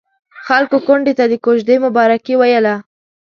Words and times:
خلکو 0.45 0.77
کونډې 0.87 1.13
ته 1.19 1.25
د 1.31 1.33
کوژدې 1.45 1.75
مبارکي 1.85 2.33
ويله. 2.37 2.75